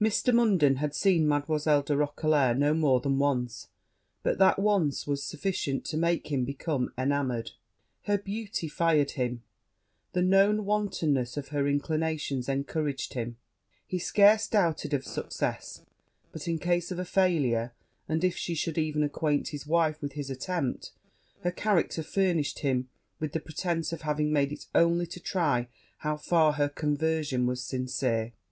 [0.00, 0.32] Mr.
[0.32, 3.66] Munden had seen Mademoiselle de Roquelair no more than once;
[4.22, 7.50] but that once was sufficient to make him become enamoured
[8.04, 9.42] her beauty fired him
[10.12, 13.38] the known wantonness of her inclinations encouraged him
[13.84, 15.82] he scarce doubted of success;
[16.30, 17.72] but in case of a failure,
[18.08, 20.92] and if she should even acquaint his wife with his attempt,
[21.42, 22.88] her character furnished him
[23.18, 25.66] with the pretence of having made it only to try
[25.98, 28.32] how far her conversion was sincere.